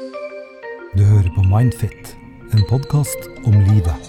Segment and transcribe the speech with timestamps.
[0.00, 2.14] Du hører på Mindfit,
[2.56, 4.06] en podkast om livet.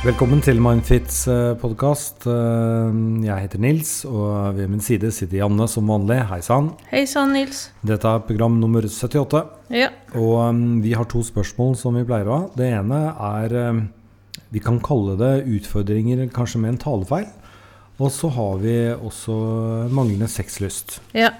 [0.00, 1.26] Velkommen til Mindfits
[1.60, 2.24] podkast.
[2.24, 6.22] Jeg heter Nils, og ved min side sitter Janne som vanlig.
[6.30, 6.72] Hei sann.
[6.88, 7.66] Hei sann, Nils.
[7.84, 9.44] Dette er program nummer 78.
[9.76, 9.92] Ja.
[10.16, 12.52] Og um, vi har to spørsmål som vi pleier å ha.
[12.56, 13.82] Det ene er
[14.48, 17.28] Vi kan kalle det utfordringer kanskje med en talefeil.
[18.00, 19.42] Og så har vi også
[19.92, 21.02] manglende sexlyst.
[21.12, 21.34] ja.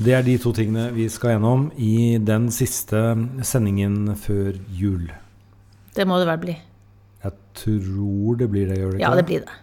[0.00, 3.00] Det er de to tingene vi skal gjennom i den siste
[3.44, 5.10] sendingen før jul.
[5.92, 6.54] Det må det vel bli.
[7.20, 9.04] Jeg tror det blir det, gjør det ikke?
[9.04, 9.58] Ja, det blir det.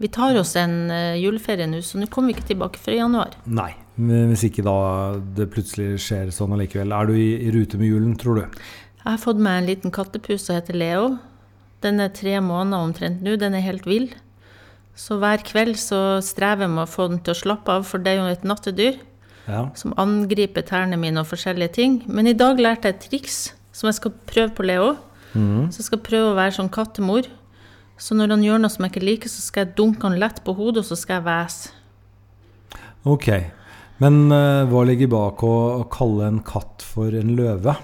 [0.00, 3.00] Vi tar oss en eh, juleferie nå, så nå kommer vi ikke tilbake før i
[3.00, 3.34] januar.
[3.50, 4.76] Nei, hvis ikke da
[5.36, 6.94] det plutselig skjer sånn allikevel.
[6.94, 8.62] Er du i, i rute med julen, tror du?
[9.02, 11.12] Jeg har fått meg en liten kattepus som heter Leo.
[11.82, 13.34] Den er tre måneder omtrent nå.
[13.42, 14.12] Den er helt vill.
[14.94, 17.98] Så hver kveld så strever jeg med å få den til å slappe av, for
[17.98, 19.06] det er jo et nattedyr
[19.50, 19.64] Ja.
[19.74, 22.00] som angriper tærne mine og forskjellige ting.
[22.06, 23.38] Men i dag lærte jeg et triks
[23.74, 24.94] som jeg skal prøve på Leo.
[25.34, 25.70] Mm.
[25.70, 27.28] Så jeg skal prøve å være sånn kattemor.
[28.00, 30.40] Så når han gjør noe som jeg ikke liker, så skal jeg dunke han lett
[30.46, 31.74] på hodet, og så skal jeg hvese.
[33.10, 33.28] Ok.
[34.00, 37.76] Men uh, hva ligger bak å, å kalle en katt for en løve?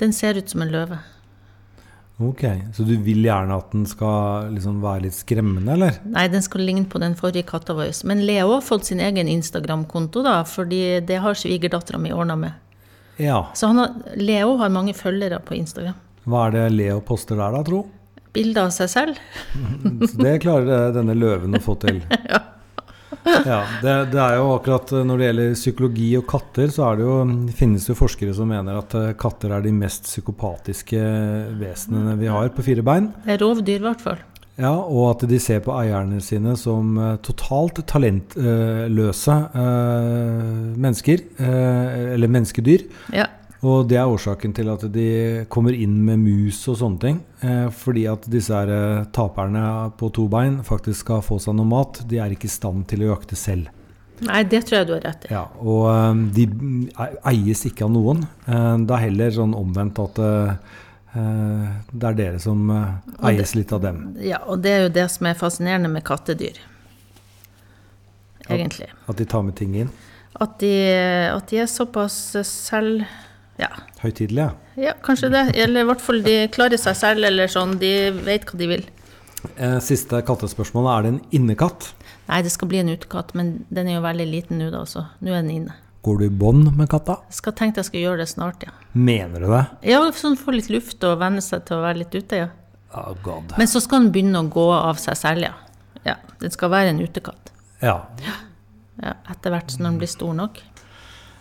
[0.00, 1.00] Den ser ut som en løve.
[2.16, 5.98] Ok, Så du vil gjerne at den skal liksom være litt skremmende, eller?
[6.08, 7.90] Nei, den skal ligne på den forrige katta vår.
[8.08, 12.56] Men Leo har fått sin egen Instagram-konto, da, fordi det har svigerdattera mi ordna med.
[13.20, 13.42] Ja.
[13.54, 15.98] Så han har, Leo har mange følgere på Instagram.
[16.24, 17.82] Hva er det Leo poster der, da, tro?
[18.32, 19.20] Bilder av seg selv.
[20.08, 22.00] Så det klarer denne løven å få til.
[22.32, 22.40] Ja,
[23.82, 27.16] det, det er jo akkurat eh, Når det gjelder psykologi og katter, så det jo,
[27.58, 31.02] finnes det forskere som mener at eh, katter er de mest psykopatiske
[31.60, 33.10] vesenene vi har på fire bein.
[33.26, 34.22] Det er rovdyr, i hvert fall.
[34.56, 41.26] Ja, Og at de ser på eierne sine som eh, totalt talentløse eh, mennesker.
[41.38, 42.86] eh, eller menneskedyr.
[43.12, 43.26] Ja.
[43.64, 45.08] Og det er årsaken til at de
[45.52, 47.22] kommer inn med mus og sånne ting.
[47.40, 51.68] Eh, fordi at disse her, eh, taperne på to bein faktisk skal få seg noe
[51.70, 52.02] mat.
[52.08, 53.72] De er ikke i stand til å jakte selv.
[54.24, 55.32] Nei, det tror jeg du har rett i.
[55.32, 56.46] Ja, og eh, de
[57.32, 58.24] eies ikke av noen.
[58.46, 60.54] Eh, det er heller sånn omvendt at eh,
[61.16, 62.70] eh, det er dere som
[63.24, 64.02] eies litt av dem.
[64.20, 66.60] Ja, og det er jo det som er fascinerende med kattedyr.
[68.46, 68.92] Egentlig.
[69.08, 69.88] At de tar med ting inn.
[70.36, 70.74] At de,
[71.32, 73.06] at de er såpass selv...
[73.58, 73.70] Ja,
[74.02, 74.50] Høytidelige.
[74.76, 75.44] ja, kanskje det.
[75.56, 77.78] Eller i hvert fall de klarer seg selv, eller sånn.
[77.80, 78.84] De vet hva de vil.
[79.56, 80.88] Eh, siste kattespørsmål.
[80.92, 81.90] Er det en innekatt?
[82.28, 85.06] Nei, det skal bli en utekatt, men den er jo veldig liten nå, da, så
[85.22, 85.76] nå er den inne.
[86.06, 87.16] Går du i bånd med katta?
[87.34, 88.74] Skal tenke jeg skal gjøre det snart, ja.
[88.92, 89.64] Mener du det?
[89.90, 92.48] Ja, sånn få litt luft og venne seg til å være litt ute, ja.
[92.94, 93.56] Oh, God.
[93.58, 95.54] Men så skal den begynne å gå av seg selv, ja.
[96.06, 97.50] Ja, Den skal være en utekatt.
[97.82, 97.96] Ja.
[99.02, 100.60] Ja, Etter hvert som den blir stor nok.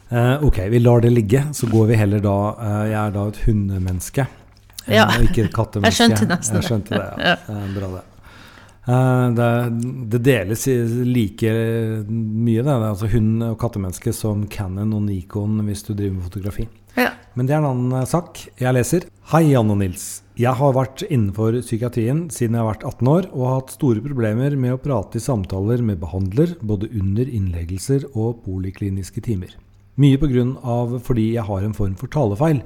[0.10, 1.44] Eh, ok, vi lar det ligge.
[1.54, 4.28] Så går vi heller da uh, Jeg er da et hundemenneske.
[4.86, 5.08] eh, Ja.
[5.18, 6.04] Og ikke et kattemenneske.
[6.10, 7.38] Jeg skjønte nesten Jeg skjønte det, ja.
[7.50, 7.64] ja.
[7.80, 8.04] bra det.
[8.86, 9.48] Uh, det,
[10.14, 10.68] det deles
[11.10, 11.50] like
[12.06, 12.68] mye, det.
[12.68, 16.68] det er altså hund- og kattemenneske som Canon og Nikon hvis du driver med fotografi.
[16.96, 17.10] Ja.
[17.36, 18.46] Men det er en annen sak.
[18.62, 19.10] Jeg leser.
[19.34, 20.22] Hei, Jan og Nils.
[20.38, 24.04] Jeg har vært innenfor psykiatrien siden jeg har vært 18 år, og har hatt store
[24.06, 29.56] problemer med å prate i samtaler med behandler, både under innleggelser og polikliniske timer.
[30.02, 32.60] Mye på grunn av fordi jeg har en form for talefeil,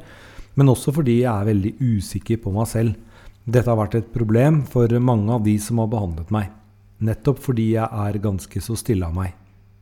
[0.57, 2.95] men også fordi jeg er veldig usikker på meg selv.
[3.45, 6.49] Dette har vært et problem for mange av de som har behandlet meg,
[7.05, 9.35] nettopp fordi jeg er ganske så stille av meg.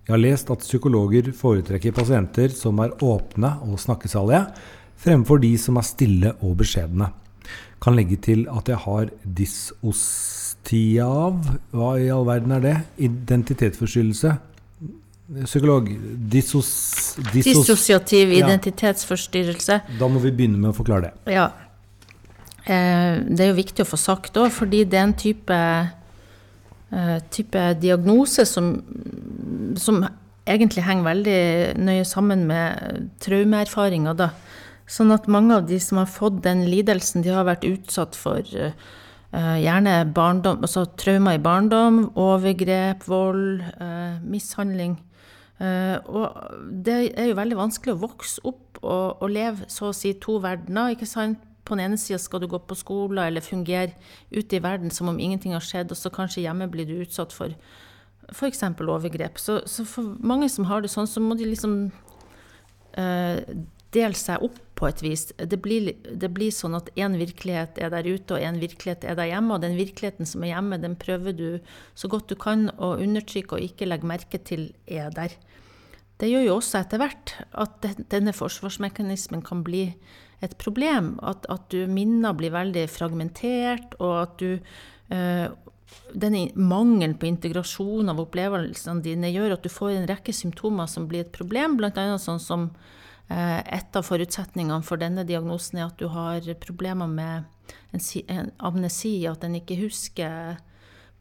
[0.07, 4.45] Jeg har lest at psykologer foretrekker pasienter som er åpne og snakkesalige,
[4.97, 7.07] fremfor de som er stille og beskjedne.
[7.83, 9.05] Kan legge til at jeg har
[9.37, 11.33] dysostiav
[11.75, 12.77] Hva i all verden er det?
[13.07, 14.31] Identitetsforstyrrelse?
[15.27, 15.89] Psykolog
[16.31, 17.15] Dissos...
[17.33, 18.45] dissos Dissosiativ Ja.
[18.45, 19.81] identitetsforstyrrelse.
[19.99, 21.33] da må vi begynne med å forklare det.
[21.33, 21.51] Ja.
[22.63, 25.57] Eh, det er jo viktig å få sagt òg, fordi det er en type,
[26.91, 28.81] eh, type diagnose som,
[29.75, 30.07] som
[30.47, 34.15] egentlig henger veldig nøye sammen med traumeerfaringer.
[34.15, 34.29] Da.
[34.87, 38.39] Sånn at mange av de som har fått den lidelsen, de har vært utsatt for
[38.39, 38.71] eh,
[39.33, 43.61] gjerne barndom, altså traumer i barndom, overgrep, vold,
[44.23, 44.95] mishandling.
[45.57, 46.37] Eh, og
[46.85, 50.37] det er jo veldig vanskelig å vokse opp og, og leve så å si to
[50.43, 50.93] verdener.
[50.93, 51.41] ikke sant?
[51.67, 53.91] På den ene sida skal du gå på skole eller fungere
[54.31, 57.35] ute i verden som om ingenting har skjedd, og så kanskje hjemme blir du utsatt
[57.35, 57.51] for
[58.31, 58.63] f.eks.
[58.63, 59.39] overgrep.
[59.39, 61.75] Så, så for mange som har det sånn, så må de liksom
[62.99, 63.43] eh,
[63.95, 65.25] dele seg opp på et vis.
[65.37, 69.17] Det blir, det blir sånn at én virkelighet er der ute, og én virkelighet er
[69.17, 69.55] der hjemme.
[69.55, 71.47] Og den virkeligheten som er hjemme, den prøver du
[71.97, 75.35] så godt du kan å undertrykke og ikke legge merke til er der.
[76.17, 79.91] det gjør jo også etter hvert at denne forsvarsmekanismen kan bli
[80.41, 81.17] et problem.
[81.21, 84.57] At, at du minner blir veldig fragmentert, og at du
[85.13, 85.47] øh,
[86.13, 91.07] denne mangelen på integrasjon av opplevelsene dine gjør at du får en rekke symptomer som
[91.09, 92.17] blir et problem, bl.a.
[92.21, 92.69] sånn som
[93.27, 99.43] et av forutsetningene for denne diagnosen er at du har problemer med en, amnesi, at
[99.43, 100.55] en ikke husker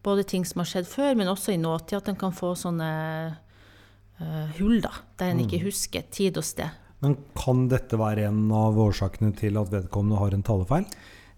[0.07, 2.91] både ting som har skjedd før, men også i nåtid, at en kan få sånne
[4.21, 5.67] uh, hull, da, der en ikke mm.
[5.67, 6.83] husker tid og sted.
[7.05, 10.87] Men kan dette være en av årsakene til at vedkommende har en talefeil?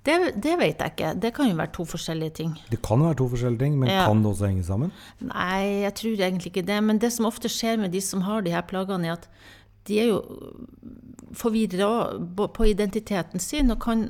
[0.06, 1.08] Det, det, vet jeg ikke.
[1.20, 2.52] Det kan jo være to forskjellige ting.
[2.70, 4.06] Det kan være to forskjellige ting, men ja.
[4.08, 4.92] kan det også henge sammen?
[5.20, 6.78] Nei, jeg tror egentlig ikke det.
[6.86, 9.26] Men det som ofte skjer med de som har de her plagene, er at
[9.88, 10.22] de er jo
[11.36, 11.88] forvirra
[12.54, 14.06] på identiteten sin, og kan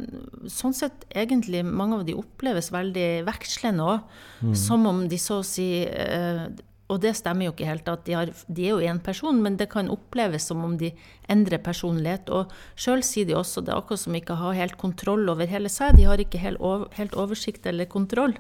[0.51, 4.17] sånn sett egentlig mange av de oppleves veldig vekslende òg.
[4.41, 4.55] Mm.
[4.59, 6.47] Som om de så å si eh,
[6.89, 7.89] og det stemmer jo ikke helt.
[7.93, 10.95] at De, har, de er jo én person, men det kan oppleves som om de
[11.29, 12.31] endrer personlighet.
[12.33, 15.69] Og sjøl sier de også det er akkurat som ikke har helt kontroll over hele
[15.73, 15.99] seg.
[15.99, 18.33] De har ikke helt, over, helt oversikt eller kontroll.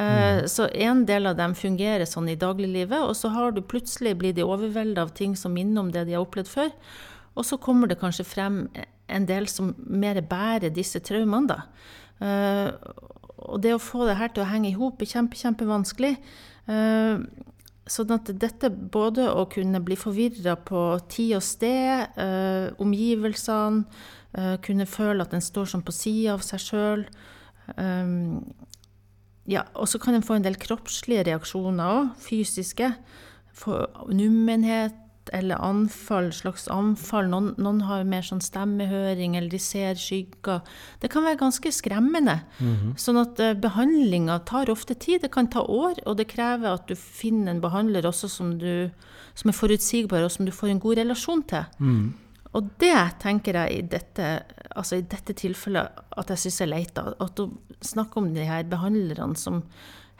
[0.00, 4.16] Uh, Så en del av dem fungerer sånn i dagliglivet, og så har du plutselig
[4.16, 6.72] blitt de overvelda av ting som minner om det de har opplevd før.
[7.36, 8.62] Og så kommer det kanskje frem
[9.10, 11.60] en del som mer bærer disse traumene, da.
[12.20, 12.72] Uh,
[13.50, 16.16] og det å få det her til å henge i hop er kjempe, kjempevanskelig.
[16.68, 17.20] Uh,
[17.90, 20.80] Sånn at dette både å kunne bli forvirra på
[21.10, 23.84] tid og sted, eh, omgivelsene,
[24.34, 27.02] eh, kunne føle at en står sånn på sida av seg sjøl
[27.76, 28.06] eh,
[29.50, 32.92] ja, Og så kan en få en del kroppslige reaksjoner òg, fysiske.
[34.14, 34.94] Nummenhet,
[35.32, 37.28] eller anfall, slags anfall.
[37.30, 40.62] Noen, noen, har mer sånn stemmehøring, eller de ser skygger.
[41.02, 42.40] Det kan være ganske skremmende.
[42.58, 42.96] Mm -hmm.
[42.96, 45.22] Sånn at uh, behandlinga tar ofte tid.
[45.22, 48.90] Det kan ta år, og det krever at du finner en behandler også som, du,
[49.34, 51.64] som er forutsigbar, og som du får en god relasjon til.
[51.78, 52.14] Mm.
[52.58, 54.30] Og det tenker jeg i dette,
[54.74, 56.98] altså i dette tilfellet at jeg syns er leit.
[56.98, 57.54] At hun
[57.84, 59.62] snakker om de her behandlerne som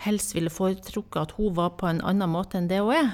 [0.04, 3.10] helst ville foretrukket at hun var på en annen måte enn det hun er.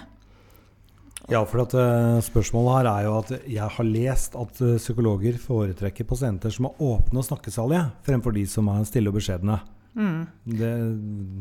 [1.33, 5.39] Ja, for at, uh, spørsmålet her er jo at jeg har lest at uh, psykologer
[5.43, 9.57] foretrekker pasienter som er åpne og snakkesalige, fremfor de som er stille og beskjedne.
[9.97, 10.21] Mm.
[10.61, 10.73] Det,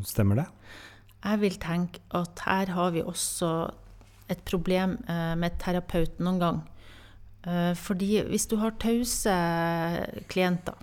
[0.09, 0.47] stemmer det?
[1.19, 3.51] Jeg vil tenke at her har vi også
[4.31, 6.63] et problem uh, med terapeuten noen gang.
[7.77, 9.33] Fordi hvis du har tause
[10.31, 10.77] klienter,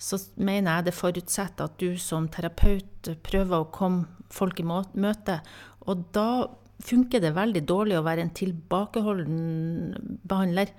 [0.00, 5.40] så mener jeg det forutsetter at du som terapeut prøver å komme folk i møte.
[5.88, 6.48] Og da
[6.84, 10.72] funker det veldig dårlig å være en tilbakeholden behandler.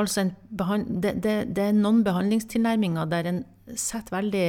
[0.00, 3.44] Altså behand det, det, det, er noen behandlingstilnærminger der en
[3.76, 4.46] setter veldig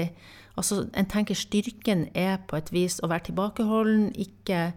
[0.53, 4.67] Altså en tenker styrken er på et vis å være tilbakeholden, ikke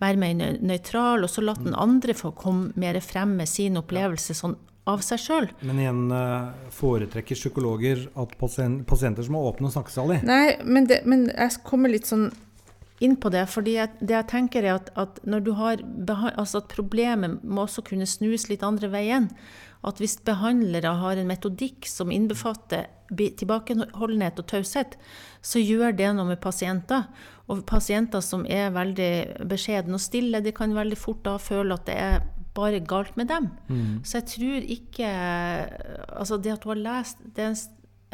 [0.00, 4.32] være mer nøytral, og så la den andre få komme mer frem med sin opplevelse
[4.32, 4.54] sånn
[4.86, 5.46] av seg sjøl.
[5.66, 11.02] Men igjen, eh, foretrekker psykologer at pasienter som er åpne og i Nei, men, det,
[11.04, 12.30] men jeg kommer litt sånn
[13.00, 13.46] inn på det.
[13.50, 18.62] fordi det jeg tenker er at, at, altså at problemet må også kunne snus litt
[18.62, 19.30] andre veien.
[19.86, 24.96] At hvis behandlere har en metodikk som innbefatter tilbakeholdenhet og taushet,
[25.42, 27.04] så gjør det noe med pasienter.
[27.46, 31.86] Og pasienter som er veldig beskjedne og stille, de kan veldig fort da føle at
[31.86, 32.24] det er
[32.56, 33.48] bare galt med dem.
[33.68, 34.00] Mm.
[34.04, 35.12] Så jeg tror ikke
[36.16, 37.58] Altså, det at du har lest det er en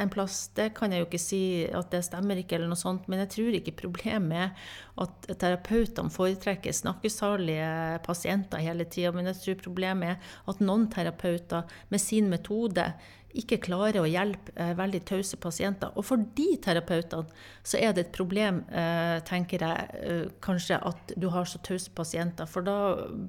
[0.01, 0.47] en plass.
[0.57, 3.33] Det kan jeg jo ikke si at det stemmer ikke, eller noe sånt, men jeg
[3.37, 4.69] tror ikke problemet er
[5.03, 9.13] at terapeutene foretrekker snakkesalige pasienter hele tida.
[9.15, 12.91] Men jeg tror problemet er at noen terapeuter med sin metode
[13.39, 15.93] ikke klarer å hjelpe eh, veldig tause pasienter.
[15.97, 17.33] Og for de terapeutene
[17.65, 21.93] så er det et problem, eh, tenker jeg, eh, kanskje at du har så tause
[21.97, 22.49] pasienter.
[22.49, 22.77] For da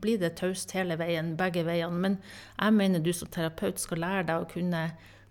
[0.04, 2.04] blir det taust hele veien, begge veiene.
[2.04, 2.20] Men
[2.60, 4.84] jeg mener du som terapeut skal lære deg å kunne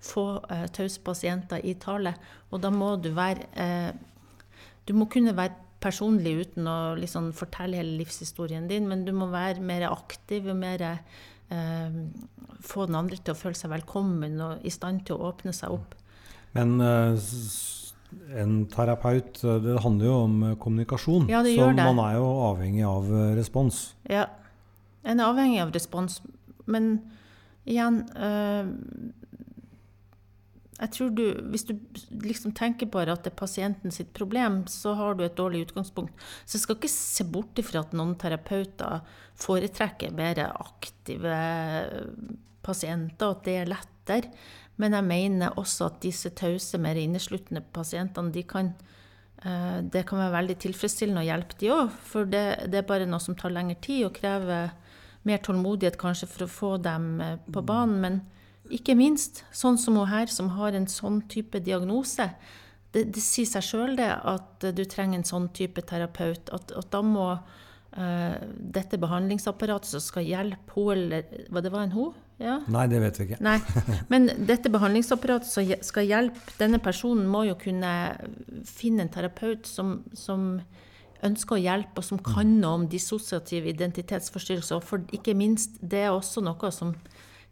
[0.03, 2.15] få eh, tause pasienter i tale.
[2.51, 3.93] Og da må du være eh,
[4.87, 9.29] Du må kunne være personlig uten å liksom fortelle hele livshistorien din, men du må
[9.31, 12.01] være mer aktiv og mer eh,
[12.63, 15.75] Få den andre til å føle seg velkommen og i stand til å åpne seg
[15.75, 15.97] opp.
[16.55, 21.27] Men en terapeut, det handler jo om kommunikasjon.
[21.33, 23.81] Ja, det så man er jo avhengig av respons.
[24.07, 24.29] Ja,
[25.03, 26.21] en er avhengig av respons.
[26.71, 26.93] Men
[27.67, 28.05] igjen
[30.83, 31.77] jeg tror du, Hvis du
[32.25, 36.15] liksom tenker bare at det er pasienten sitt problem, så har du et dårlig utgangspunkt.
[36.45, 39.05] Så jeg skal ikke se bort ifra at noen terapeuter
[39.39, 41.37] foretrekker mer aktive
[42.67, 44.33] pasienter, og at det er lettere.
[44.81, 48.73] Men jeg mener også at disse tause, mer innesluttende pasientene, de kan,
[49.45, 51.97] eh, det kan være veldig tilfredsstillende å hjelpe de òg.
[52.11, 54.73] For det, det, er bare noe som tar lengre tid og krever
[55.29, 58.01] mer tålmodighet kanskje for å få dem eh, på banen.
[58.03, 58.23] Men
[58.73, 62.31] ikke minst, sånn som hun her, som har en sånn type diagnose.
[62.93, 66.51] Det, det sier seg sjøl det, at du trenger en sånn type terapeut.
[66.53, 68.35] At, at da må uh,
[68.77, 72.13] dette behandlingsapparatet som skal hjelpe henne, eller det var en hun?
[72.43, 72.59] Ja?
[72.73, 73.41] Nei, det vet vi ikke.
[73.45, 73.59] Nei,
[74.13, 77.93] Men dette behandlingsapparatet som skal hjelpe denne personen, må jo kunne
[78.69, 80.57] finne en terapeut som, som
[81.23, 84.79] ønsker å hjelpe, og som kan noe om dissosiativ identitetsforstyrrelse.
[84.79, 86.97] Og for ikke minst, det er også noe som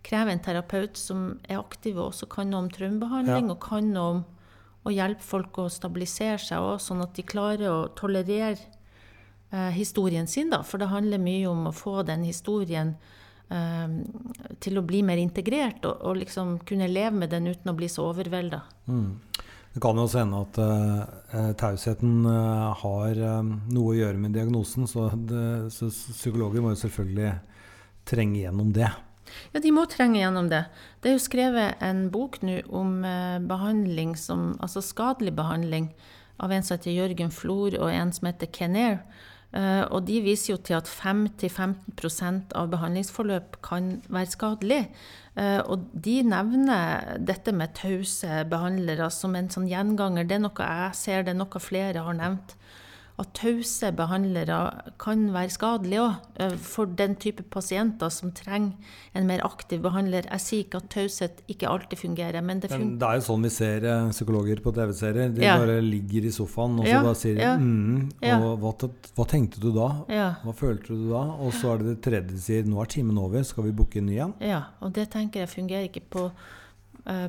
[0.07, 3.55] krever en terapeut som er aktiv og også kan noe om traumebehandling, ja.
[3.55, 4.23] og kan noe om
[4.89, 8.59] å hjelpe folk å stabilisere seg òg, sånn at de klarer å tolerere
[9.53, 10.53] eh, historien sin.
[10.53, 10.63] Da.
[10.65, 12.95] For det handler mye om å få den historien
[13.53, 13.99] eh,
[14.65, 17.91] til å bli mer integrert, og, og, liksom kunne leve med den uten å bli
[17.93, 18.63] så overvelda.
[18.89, 19.11] Mm.
[19.71, 24.35] Det kan jo også hende at uh, tausheten uh, har um, noe å gjøre med
[24.35, 27.37] diagnosen, så, det, så, psykologer må jo selvfølgelig
[28.11, 28.89] trenge gjennom det.
[29.55, 30.65] Ja, de må trenge gjennom det.
[31.01, 35.91] Det er jo skrevet en bok nå om uh, behandling som, altså skadelig behandling
[36.41, 39.01] av en som heter Jørgen Flor, og en som heter Kenair.
[39.51, 44.85] Uh, og de viser jo til at 5-15% av behandlingsforløp kan være skadelig.
[45.35, 50.29] Uh, og de nevner dette med tause behandlere som en sånn gjenganger.
[50.29, 52.57] Det er noe jeg ser, det er noe flere har nevnt
[53.21, 54.59] at tause behandlere
[55.01, 58.73] kan være skadelige òg eh, for den type pasienter som trenger
[59.17, 60.29] en mer aktiv behandler.
[60.31, 62.87] Jeg sier ikke at taushet ikke alltid fungerer, men det fungerer.
[62.87, 65.35] Men det er jo sånn vi ser eh, psykologer på TV-serier.
[65.37, 65.59] De ja.
[65.61, 67.57] bare ligger i sofaen og så ja, sier de ja.
[67.61, 68.73] mm, og hva,
[69.19, 69.91] hva, tenkte du da?
[70.45, 71.27] Hva følte du da?
[71.45, 74.01] Og så er det det tredje de sier nå er timen over, skal vi booke
[74.01, 74.35] en ny en?
[74.45, 77.29] Ja, og det tenker jeg fungerer ikke på uh,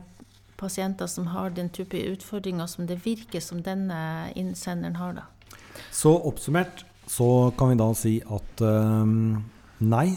[0.62, 5.20] pasienter som har den type utfordringer som det virker som denne innsenderen har.
[5.20, 5.28] da.
[5.94, 9.08] Så oppsummert så kan vi da si at uh,
[9.94, 10.10] nei.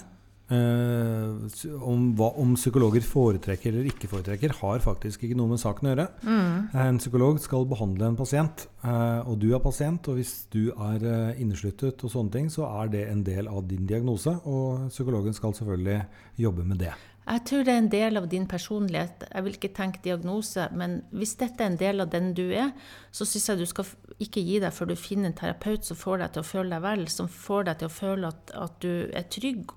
[0.45, 1.41] Uh,
[1.81, 5.95] om, hva, om, psykologer foretrekker eller ikke foretrekker, har faktisk ikke noe med saken å
[5.95, 6.05] gjøre.
[6.29, 6.59] Mm.
[6.85, 10.13] En psykolog skal behandle en pasient, uh, og du er pasient.
[10.13, 13.65] Og hvis du er uh, innesluttet og sånne ting, så er det en del av
[13.71, 14.37] din diagnose.
[14.45, 15.99] Og psykologen skal selvfølgelig
[16.45, 16.93] jobbe med det.
[17.25, 19.25] Jeg tror det er en del av din personlighet.
[19.31, 22.75] Jeg vil ikke tenke diagnose, men hvis dette er en del av den du er,
[23.17, 23.89] så syns jeg du skal
[24.21, 26.85] ikke gi deg før du finner en terapeut som får deg til å føle deg
[26.85, 29.73] vel, som får deg til å føle at, at du er trygg,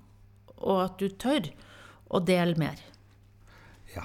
[0.58, 1.48] og at du tør
[2.12, 2.84] å dele mer.
[3.96, 4.04] Ja.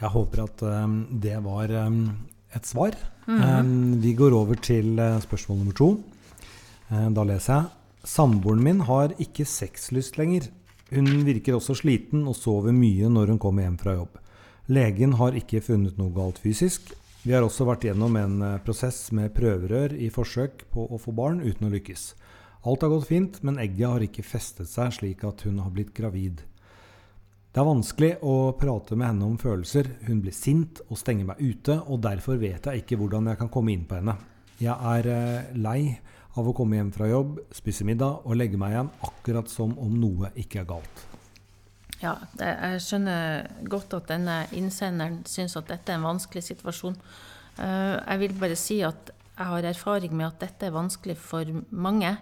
[0.00, 2.02] Jeg håper at um, det var um,
[2.50, 2.98] et svar.
[3.26, 3.60] Mm -hmm.
[3.60, 6.02] um, vi går over til uh, spørsmål nummer to.
[6.90, 7.64] Uh, da leser jeg.
[8.04, 10.50] Samboeren min har ikke sexlyst lenger.
[10.94, 14.20] Hun virker også sliten og sover mye når hun kommer hjem fra jobb.
[14.70, 16.92] Legen har ikke funnet noe galt fysisk.
[17.26, 21.14] Vi har også vært gjennom en eh, prosess med prøverør i forsøk på å få
[21.14, 22.12] barn uten å lykkes.
[22.66, 25.90] Alt har gått fint, men egget har ikke festet seg slik at hun har blitt
[25.94, 26.44] gravid.
[27.50, 29.88] Det er vanskelig å prate med henne om følelser.
[30.06, 33.50] Hun blir sint og stenger meg ute, og derfor vet jeg ikke hvordan jeg kan
[33.54, 34.14] komme inn på henne.
[34.62, 35.80] Jeg er eh, lei
[36.36, 39.94] av å komme hjem fra jobb, spise middag og legge meg igjen akkurat som om
[40.00, 41.04] noe ikke er galt.
[42.02, 46.98] Ja, jeg skjønner godt at denne innsenderen syns at dette er en vanskelig situasjon.
[47.56, 51.48] Eh, jeg vil bare si at jeg har erfaring med at dette er vanskelig for
[51.70, 52.12] mange.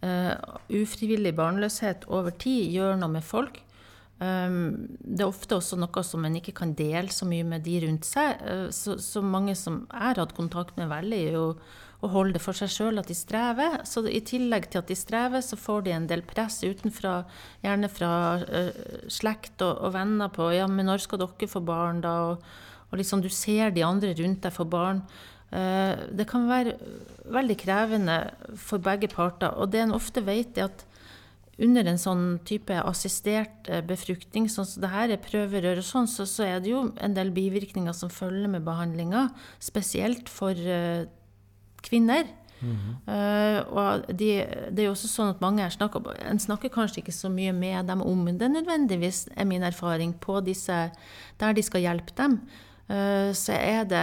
[0.00, 0.32] Eh,
[0.72, 3.60] ufrivillig barnløshet over tid gjør noe med folk.
[4.20, 4.56] Eh,
[5.00, 8.08] det er ofte også noe som en ikke kan dele så mye med de rundt
[8.08, 8.40] seg.
[8.76, 11.46] Så, så mange som jeg har hatt kontakt med, velger jo
[12.00, 13.80] å holde det for seg sjøl at de strever.
[13.88, 17.20] Så i tillegg til at de strever, så får de en del press utenfra,
[17.64, 18.70] gjerne fra uh,
[19.12, 22.14] slekt og, og, venner på ja, men når skal dere få barn, da?
[22.30, 22.46] Og,
[22.90, 25.04] og liksom du ser de andre rundt deg få barn.
[25.50, 26.78] Uh, det kan være
[27.30, 28.20] veldig krevende
[28.58, 29.52] for begge parter.
[29.60, 30.86] Og det en ofte vet, er at
[31.60, 36.08] under en sånn type assistert eh, befruktning, sånn som det her er prøverør og sånn,
[36.10, 39.28] så, så, er det jo en del bivirkninger som følger med behandlinga.
[39.62, 41.04] Spesielt for uh,
[41.84, 42.24] kvinner.
[42.60, 42.94] Mm -hmm.
[43.08, 47.12] uh, og de, det er jo også sånn at mange snakker, En snakker kanskje ikke
[47.12, 50.90] så mye med dem om det nødvendigvis, er min erfaring, på disse
[51.40, 52.40] der de skal hjelpe dem.
[52.90, 54.00] Uh, så er det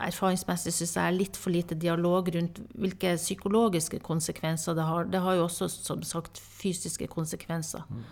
[0.00, 5.10] erfaringsmessig synes jeg litt for lite dialog rundt hvilke psykologiske konsekvenser det har.
[5.12, 7.84] Det har jo også som sagt fysiske konsekvenser.
[7.90, 8.06] Mm.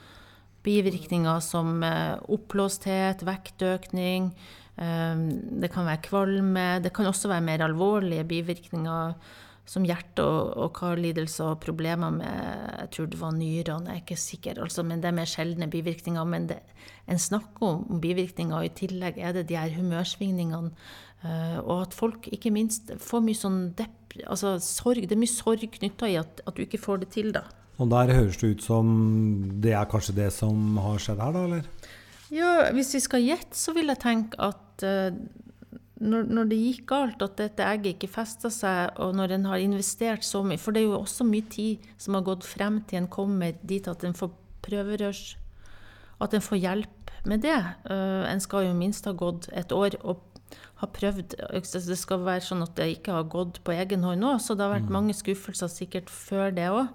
[0.64, 4.34] Bivirkninger som uh, oppblåsthet, vektøkning,
[4.74, 6.62] det kan være kvalme.
[6.82, 9.12] Det kan også være mer alvorlige bivirkninger
[9.64, 14.02] som hjerte- og, og karlidelser og problemer med Jeg tror det var nyrene, jeg er
[14.02, 16.24] ikke sikker, altså, men det er mer sjeldne bivirkninger.
[16.28, 16.60] Men det,
[17.08, 20.72] en snakker om bivirkninger, og i tillegg er det de her humørsvingningene.
[21.24, 25.06] Uh, og at folk ikke minst får mye sånn depp, altså sorg.
[25.08, 27.46] Det er mye sorg knytta i at, at, du ikke får det til, da.
[27.80, 28.90] Og der høres det ut som
[29.64, 31.94] det er kanskje det som har skjedd her, da, eller?
[32.34, 35.16] Ja, hvis vi skal gjette, så vil jeg tenke at uh,
[36.04, 39.62] når, når, det gikk galt, at dette egget ikke festa seg, og når en har
[39.62, 43.02] investert så mye For det er jo også mye tid som har gått frem til
[43.02, 44.32] en kommer dit at en får
[44.64, 45.24] prøverørs
[46.24, 47.56] At en får hjelp med det.
[47.88, 50.20] Uh, en skal jo minst ha gått et år og
[50.82, 54.40] ha prøvd Det skal være sånn at det ikke har gått på egen hånd òg,
[54.44, 54.96] så det har vært mm.
[54.96, 56.90] mange skuffelser sikkert før det òg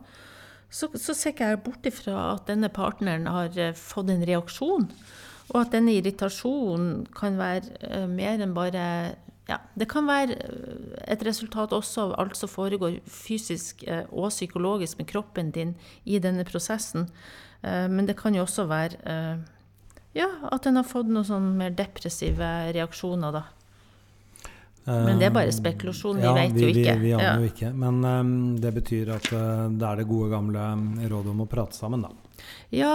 [0.70, 4.86] så, så ser ikke jeg bort ifra at denne partneren har eh, fått en reaksjon.
[5.50, 8.86] Og at denne irritasjonen kan være uh, mer enn bare
[9.50, 14.30] ja, Det kan være eh, et resultat også av alt som foregår fysisk uh, og
[14.30, 15.72] psykologisk med kroppen din
[16.06, 17.10] i denne prosessen.
[17.62, 19.18] Men det kan jo også være
[20.16, 23.42] ja, at en har fått noen sånn mer depressive reaksjoner, da.
[24.90, 26.96] Men det er bare spekulasjon, vi ja, vet jo ikke.
[27.00, 27.72] Vi, vi aner jo ikke.
[27.78, 30.66] Men um, det betyr at uh, det er det gode gamle
[31.12, 32.12] rådet om å prate sammen, da.
[32.74, 32.94] Ja,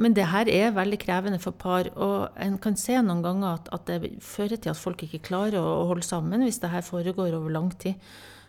[0.00, 1.90] men det her er veldig krevende for par.
[1.94, 5.58] Og en kan se noen ganger at, at det fører til at folk ikke klarer
[5.60, 7.98] å, å holde sammen hvis det her foregår over lang tid.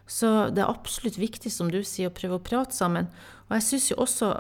[0.08, 3.10] Så det er absolutt viktig, som du sier, å prøve å prate sammen.
[3.50, 4.32] Og jeg syns jo også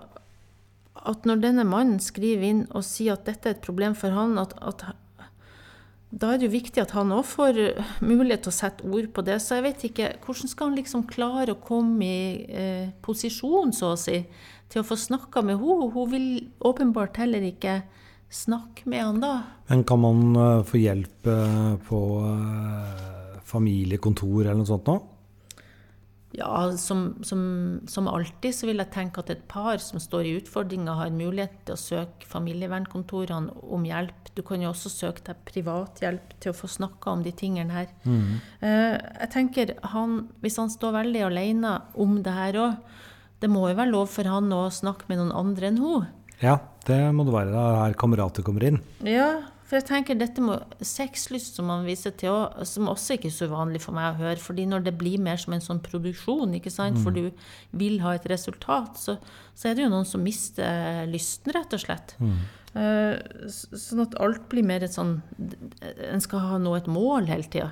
[1.07, 4.37] at når denne mannen skriver inn og sier at dette er et problem for han,
[4.41, 4.87] at, at
[6.07, 9.09] da er det jo viktig at han òg får eh, mulighet til å sette ord
[9.13, 9.41] på det.
[9.43, 13.91] Så jeg vet ikke, hvordan skal han liksom klare å komme i eh, posisjon, så
[13.95, 14.21] å si,
[14.71, 15.91] til å få snakka med henne?
[15.91, 16.29] Hun vil
[16.63, 17.81] åpenbart heller ikke
[18.31, 19.33] snakke med han da.
[19.67, 24.97] Men kan man uh, få hjelp uh, på uh, familiekontor eller noe sånt nå?
[26.37, 27.39] Ja, som, som,
[27.89, 31.55] som, alltid så vil jeg tenke at et par som står i utfordringer, har mulighet
[31.65, 34.29] til å søke familievernkontorene om hjelp.
[34.37, 37.73] Du kan jo også søke deg privat hjelp til å få snakka om de tingene
[37.73, 37.89] her.
[38.05, 38.37] Mm.
[38.61, 42.95] Uh, jeg tenker han, Hvis han står veldig alene om det her òg,
[43.41, 46.05] det må jo være lov for han å snakke med noen andre enn hun.
[46.41, 47.53] Ja, det må det være.
[47.53, 48.77] Det er her kamerater kommer inn.
[49.05, 49.31] Ja,
[49.67, 53.49] for jeg tenker dette med sexlyst som man viser til som også ikke er så
[53.51, 54.39] uvanlig for meg å høre.
[54.39, 57.03] fordi når det blir mer som en sånn produksjon, ikke sant, mm.
[57.03, 57.27] for du
[57.75, 59.17] vil ha et resultat, så,
[59.51, 62.15] så, er det jo noen som mister lysten, rett og slett.
[62.15, 62.37] Mm.
[62.77, 65.15] Uh, sånn at alt blir mer et sånn
[66.11, 67.71] En skal ha nå et mål hele tida.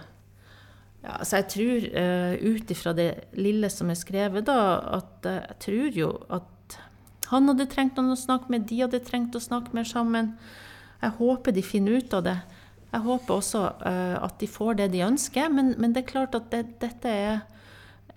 [1.06, 4.60] Ja, så jeg tror, uh, ut ifra det lille som er skrevet, da,
[5.00, 6.80] at uh, jeg tror jo at
[7.32, 10.34] han hadde trengt noen å snakke med, de hadde trengt å snakke mer sammen.
[11.02, 12.36] Jeg håper de finner ut av det.
[12.96, 16.38] Jeg håper også uh, at de får det de ønsker, men, men det er klart
[16.38, 17.42] at det, dette er,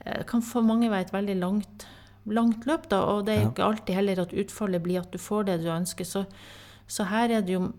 [0.04, 1.88] eh, kan for mange være et veldig langt,
[2.30, 2.86] langt løp.
[2.92, 5.68] Da, og det er ikke alltid heller at utfallet blir at du får det du
[5.74, 6.06] ønsker.
[6.06, 6.24] Så,
[6.86, 7.72] så her er det jo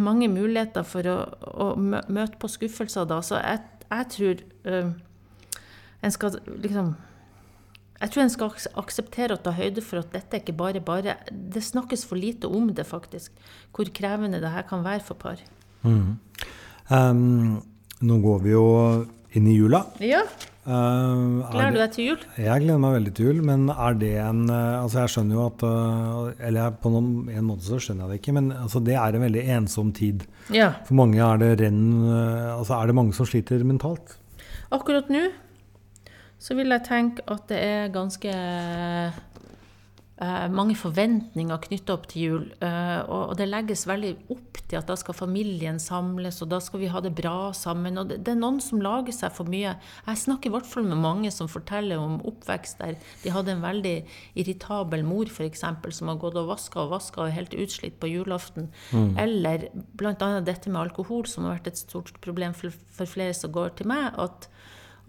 [0.00, 3.20] mange muligheter for å, å møte på skuffelser da.
[3.26, 4.90] Så jeg, jeg tror uh,
[6.00, 6.94] en skal liksom
[8.00, 11.60] jeg tror en skal akseptere å ta høyde for at dette ikke bare bare Det
[11.60, 13.32] snakkes for lite om det, faktisk.
[13.76, 15.42] Hvor krevende det her kan være for par.
[15.84, 16.16] Mm.
[16.88, 17.60] Um,
[18.00, 18.64] nå går vi jo
[19.36, 19.82] inn i jula.
[20.00, 20.22] Ja.
[20.64, 22.24] Uh, gleder du deg til jul?
[22.40, 23.44] Jeg gleder meg veldig til jul.
[23.44, 27.46] Men er det en uh, Altså, jeg skjønner jo at uh, Eller på noen, en
[27.50, 30.24] måte så skjønner jeg det ikke, men altså, det er en veldig ensom tid.
[30.56, 30.72] Ja.
[30.88, 31.84] For mange er det renn
[32.56, 34.16] Altså, er det mange som sliter mentalt?
[34.72, 35.28] Akkurat nå
[36.40, 39.16] så vil jeg tenke at det er ganske eh,
[40.52, 42.46] mange forventninger knytta opp til jul.
[42.64, 46.80] Eh, og, det legges veldig opp til at da skal familien samles, og da skal
[46.80, 47.98] vi ha det bra sammen.
[48.00, 49.74] Og det, det er noen som lager seg for mye.
[50.06, 53.64] Jeg snakker i hvert fall med mange som forteller om oppvekst der de hadde en
[53.64, 53.94] veldig
[54.40, 58.14] irritabel mor, f.eks., som har gått og vaska og vaska og er helt utslitt på
[58.14, 58.70] julaften.
[58.96, 59.12] Mm.
[59.20, 60.16] Eller bl.a.
[60.40, 63.92] dette med alkohol, som har vært et stort problem for, for flere som går til
[63.92, 64.16] meg.
[64.16, 64.48] at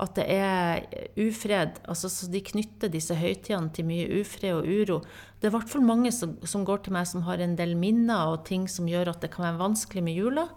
[0.02, 0.82] at det er
[1.22, 1.78] ufred.
[1.86, 5.00] Altså, så de knytter disse høytidene til mye ufred og uro.
[5.38, 7.76] Det er i hvert fall mange som, som, går til meg som har en del
[7.80, 10.48] minner og ting som gjør at det kan være vanskelig med jula.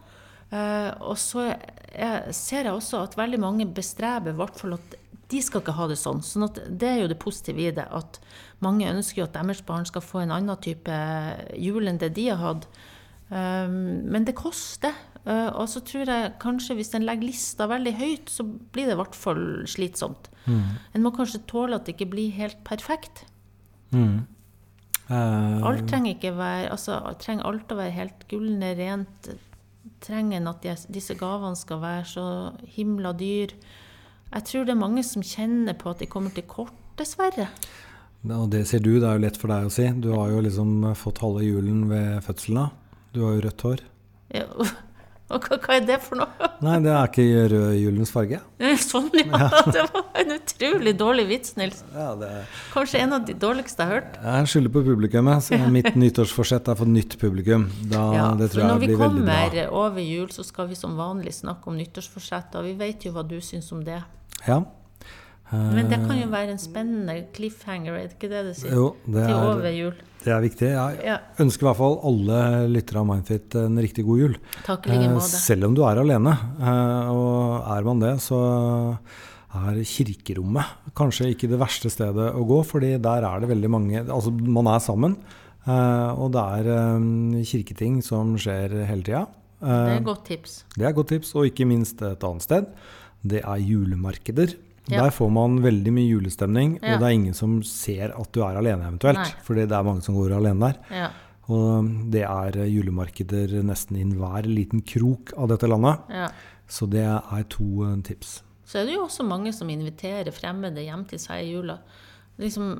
[0.54, 4.98] Uh, og så jeg, ser jeg også at veldig mange bestreber i hvert fall at
[5.32, 6.20] de skal ikke ha det sånn.
[6.22, 7.86] sånn det er jo det positive i det.
[7.90, 8.20] At
[8.64, 10.98] mange ønsker jo at deres barn skal få en annen type
[11.58, 12.68] jul enn det de har hatt.
[13.32, 14.94] Um, men det koster.
[15.24, 18.96] Uh, og så tror jeg kanskje hvis en legger lista veldig høyt, så blir det
[18.96, 20.28] i hvert fall slitsomt.
[20.44, 20.76] Mm.
[20.92, 23.24] En må kanskje tåle at det ikke blir helt perfekt.
[23.94, 24.26] Mm.
[25.08, 29.32] Uh, alt trenger ikke være altså, trenger alt å være helt gullende rent.
[30.04, 32.28] Trenger en at disse gavene skal være så
[32.76, 33.56] himla dyr.
[34.34, 37.48] Jeg tror det er mange som kjenner på at de kommer til kort, dessverre.
[38.24, 39.84] Og det sier du, det er jo lett for deg å si.
[40.00, 42.72] Du har jo liksom fått halve julen ved fødselen.
[43.14, 43.84] Du har jo rødt hår.
[44.34, 44.48] Ja,
[45.42, 46.48] hva, hva er det for noe?
[46.64, 48.38] Nei, det er ikke rød julens farge.
[48.84, 49.48] Sånn, ja.
[49.74, 51.82] Det var en utrolig dårlig vits, Nils.
[51.94, 52.30] Ja, det
[52.74, 54.20] Kanskje en av de dårligste jeg har hørt.
[54.24, 55.44] Jeg skylder på publikummet.
[55.48, 57.66] så Mitt nyttårsforsett er for nytt publikum.
[57.90, 59.40] Da, Ja, det tror når jeg vi blir veldig bra.
[59.42, 63.12] kommer over jul, så skal vi som vanlig snakke om nyttårsforsett, og vi vet jo
[63.16, 64.00] hva du syns om det.
[64.46, 64.62] Ja.
[65.54, 68.72] Men det kan jo være en spennende cliffhanger, er det ikke det det sier?
[68.74, 69.98] Jo, det Til er, over jul.
[70.24, 70.68] Det er viktig.
[70.72, 72.38] Jeg Ja, ønsker i hvert fall alle
[72.72, 74.36] lyttere av Mindfit en riktig god jul.
[74.64, 75.28] takk like Eh, måte.
[75.44, 76.32] Selv om du er alene.
[76.60, 78.38] Eh, Og er man det, så
[79.54, 80.64] er kirkerommet
[80.96, 84.66] kanskje ikke det verste stedet å gå, fordi der er det veldig mange Altså, man
[84.66, 85.16] er sammen,
[85.66, 89.26] eh, og det er kirketing som skjer hele tida.
[89.60, 90.64] Det er et godt tips.
[90.76, 92.66] Det er et godt tips, og ikke minst et annet sted.
[93.24, 94.56] Det er julemarkeder.
[94.90, 95.02] Ja.
[95.04, 96.94] Der får man veldig mye julestemning, Ja.
[96.94, 99.16] og det er ingen som ser at du er alene eventuelt.
[99.16, 99.30] Nei.
[99.46, 100.80] Fordi det er mange som går alene der.
[100.90, 101.10] Ja,
[101.48, 106.00] Og det er julemarkeder nesten i enhver liten krok av dette landet.
[106.10, 106.28] ja.
[106.66, 108.42] Så det er to eh, tips.
[108.64, 111.78] Så er det jo også mange som inviterer fremmede hjem til seg i jula.
[112.40, 112.70] Liksom,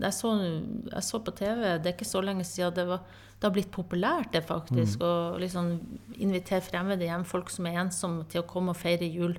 [0.00, 0.30] jeg, så,
[0.92, 3.00] jeg så på TV, det er ikke så lenge siden det, var,
[3.36, 5.72] det har blitt populært det faktisk, å liksom
[6.22, 9.34] invitere fremmede hjem, folk som er ensomme, til å komme og feire jul.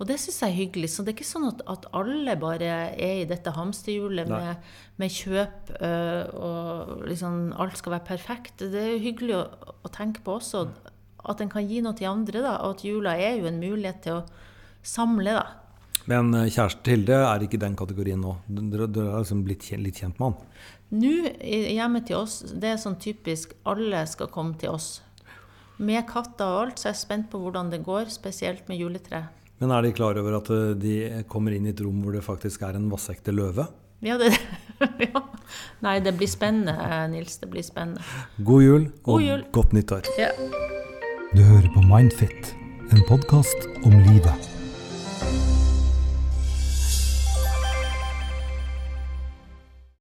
[0.00, 0.88] Og det syns jeg er hyggelig.
[0.90, 5.14] Så det er ikke sånn at, at alle bare er i dette hamsterhjulet med, med
[5.14, 8.64] kjøp øh, og liksom alt skal være perfekt.
[8.72, 9.44] Det er jo hyggelig å,
[9.86, 10.66] å tenke på også
[11.22, 12.56] at en kan gi noe til andre, da.
[12.66, 14.24] Og at jula er jo en mulighet til å
[14.82, 15.44] samle, da.
[16.10, 18.32] Men kjæreste kjæresten til Hilde er ikke i den kategorien nå.
[18.50, 20.48] Dere er har liksom blitt kjent, litt kjent med han.
[20.92, 21.12] Nå
[21.72, 24.96] hjemme til oss, det er sånn typisk alle skal komme til oss.
[25.82, 29.22] Med katter og alt, så er jeg spent på hvordan det går, spesielt med juletre.
[29.62, 30.94] Men er de klar over at eh, de
[31.30, 33.68] kommer inn i et rom hvor det faktisk er en vassekte løve?
[34.02, 34.32] Ja, det
[35.06, 35.22] ja.
[35.86, 36.74] Nei, det blir spennende,
[37.12, 37.38] Nils.
[37.38, 38.02] Det blir spennende.
[38.42, 39.44] God jul God og jul.
[39.54, 40.10] godt nyttår.
[40.18, 40.32] Ja.
[41.32, 42.56] Du hører på Mindfit,
[42.90, 44.51] en podkast om livet.